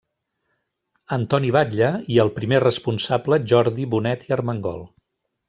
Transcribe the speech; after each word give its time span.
Antoni 1.17 1.51
Batlle, 1.55 1.89
i 2.15 2.17
el 2.23 2.31
primer 2.39 2.63
responsable 2.65 3.41
Jordi 3.53 3.87
Bonet 3.93 4.27
i 4.31 4.37
Armengol. 4.41 4.83